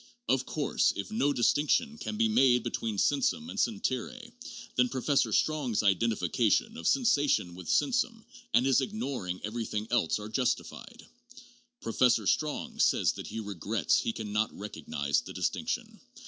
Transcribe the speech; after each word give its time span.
Of 0.27 0.47
course, 0.47 0.93
if 0.95 1.11
no 1.11 1.31
dis 1.31 1.53
tinction 1.53 1.99
can 1.99 2.17
be 2.17 2.27
made 2.27 2.63
between 2.63 2.97
sensum 2.97 3.51
and 3.51 3.59
sentire, 3.59 4.19
then 4.75 4.89
Professor 4.89 5.31
Strong's 5.31 5.83
identification 5.83 6.75
of 6.75 6.87
sensation 6.87 7.53
with 7.53 7.69
sensum 7.69 8.25
and 8.51 8.65
his 8.65 8.81
ignoring 8.81 9.39
everything 9.43 9.85
else 9.91 10.17
are 10.17 10.27
justified. 10.27 11.05
Professor 11.81 12.25
Strong 12.25 12.79
says 12.79 13.11
that 13.11 13.27
he 13.27 13.39
regrets 13.41 13.99
he 13.99 14.11
can 14.11 14.33
not 14.33 14.51
recognize 14.57 15.21
the 15.21 15.33
distinction. 15.33 15.99